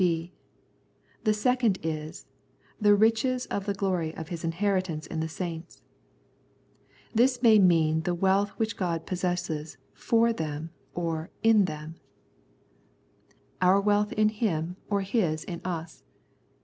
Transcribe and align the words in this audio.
{b) 0.01 0.31
The 1.25 1.33
second 1.35 1.77
is" 1.83 2.25
The 2.81 2.95
riches 2.95 3.45
of 3.51 3.67
the 3.67 3.75
glory 3.75 4.15
of 4.15 4.29
His 4.29 4.43
inheritance 4.43 5.05
in 5.05 5.19
the 5.19 5.29
saints." 5.29 5.83
This 7.13 7.43
may 7.43 7.59
mean 7.59 8.01
the 8.01 8.15
wealth 8.15 8.49
which 8.57 8.77
God 8.77 9.05
possesses 9.05 9.77
for 9.93 10.33
them 10.33 10.71
or 10.95 11.29
in 11.43 11.65
them; 11.65 11.97
our 13.61 13.79
wealth 13.79 14.11
in 14.13 14.29
Him 14.29 14.75
or 14.89 15.01
His 15.01 15.07
lOI 15.13 15.13
The 15.13 15.17
Prayers 15.21 15.33
of 15.33 15.39
St. 15.51 15.63
Paul 15.65 15.77
in 15.77 15.79
us. 15.83 16.03